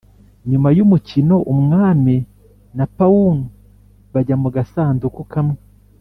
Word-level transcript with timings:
nyuma 0.49 0.69
yumukino, 0.77 1.35
umwami 1.53 2.15
na 2.77 2.85
pawnu 2.97 3.45
bajya 4.13 4.35
mu 4.41 4.49
gasanduku 4.55 5.21
kamwe 5.33 5.59